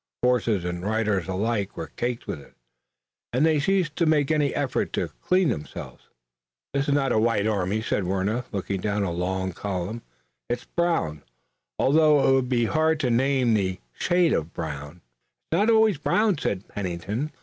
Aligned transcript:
Horses 0.23 0.65
and 0.65 0.83
riders 0.83 1.27
alike 1.27 1.77
were 1.77 1.91
caked 1.95 2.25
with 2.25 2.41
it, 2.41 2.55
and 3.31 3.45
they 3.45 3.59
ceased 3.59 3.95
to 3.97 4.07
make 4.07 4.31
any 4.31 4.51
effort 4.55 4.93
to 4.93 5.09
clean 5.21 5.49
themselves. 5.49 6.09
"This 6.73 6.87
is 6.87 6.93
not 6.95 7.11
a 7.11 7.19
white 7.19 7.45
army," 7.45 7.83
said 7.83 8.05
Warner, 8.05 8.43
looking 8.51 8.81
down 8.81 9.03
a 9.03 9.11
long 9.11 9.51
column, 9.51 10.01
"it's 10.49 10.65
brown, 10.65 11.21
although 11.77 12.27
it 12.27 12.31
would 12.33 12.49
be 12.49 12.65
hard 12.65 12.99
to 13.01 13.11
name 13.11 13.53
the 13.53 13.79
shade 13.93 14.33
of 14.33 14.53
brown." 14.55 15.01
"It's 15.51 15.59
not 15.59 15.69
always 15.69 15.99
brown," 15.99 16.35
said 16.39 16.67
Pennington. 16.67 17.31